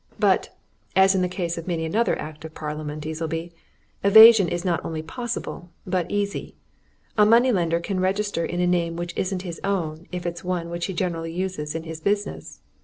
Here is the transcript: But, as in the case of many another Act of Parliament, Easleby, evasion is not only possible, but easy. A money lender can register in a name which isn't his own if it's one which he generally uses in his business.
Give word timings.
But, 0.17 0.49
as 0.95 1.13
in 1.13 1.21
the 1.21 1.29
case 1.29 1.59
of 1.59 1.67
many 1.67 1.85
another 1.85 2.17
Act 2.19 2.43
of 2.43 2.55
Parliament, 2.55 3.05
Easleby, 3.05 3.51
evasion 4.03 4.47
is 4.47 4.65
not 4.65 4.83
only 4.83 5.03
possible, 5.03 5.69
but 5.85 6.09
easy. 6.09 6.55
A 7.19 7.23
money 7.23 7.51
lender 7.51 7.79
can 7.79 7.99
register 7.99 8.43
in 8.43 8.59
a 8.59 8.65
name 8.65 8.95
which 8.95 9.13
isn't 9.15 9.43
his 9.43 9.61
own 9.63 10.07
if 10.11 10.25
it's 10.25 10.43
one 10.43 10.71
which 10.71 10.87
he 10.87 10.93
generally 10.93 11.31
uses 11.31 11.75
in 11.75 11.83
his 11.83 11.99
business. 12.01 12.61